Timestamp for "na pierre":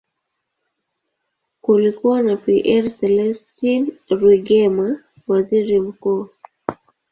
2.21-2.89